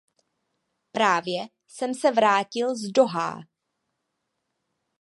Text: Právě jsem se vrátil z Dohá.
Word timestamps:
Právě 0.91 1.47
jsem 1.67 1.93
se 1.93 2.11
vrátil 2.11 2.75
z 2.75 2.91
Dohá. 2.91 3.41